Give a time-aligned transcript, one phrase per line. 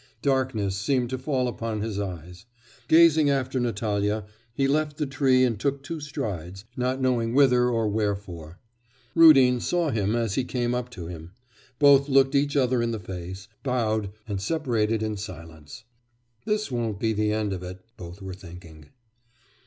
[0.23, 2.47] Darkness seemed to fall upon his eyes.
[2.87, 7.87] Gazing after Natalya, he left the tree and took two strides, not knowing whither or
[7.87, 8.57] wherefore.
[9.13, 11.33] Rudin saw him as he came up to him.
[11.77, 15.83] Both looked each other in the face, bowed, and separated in silence.
[16.45, 18.89] 'This won't be the end of it,' both were thinking.